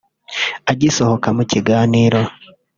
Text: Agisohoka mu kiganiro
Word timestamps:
Agisohoka 0.71 1.27
mu 1.37 1.43
kiganiro 1.51 2.19